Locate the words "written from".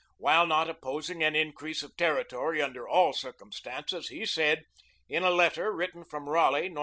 5.71-6.27